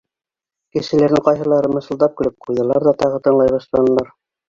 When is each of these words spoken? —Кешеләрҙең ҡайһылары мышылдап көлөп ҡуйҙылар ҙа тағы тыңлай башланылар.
—Кешеләрҙең 0.77 1.21
ҡайһылары 1.27 1.71
мышылдап 1.75 2.17
көлөп 2.23 2.39
ҡуйҙылар 2.49 2.91
ҙа 2.91 2.99
тағы 3.07 3.25
тыңлай 3.29 3.57
башланылар. 3.59 4.15